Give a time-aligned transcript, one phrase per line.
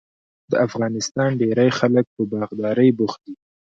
[0.51, 3.35] د افغانستان ډیری خلک په باغدارۍ بوخت دي.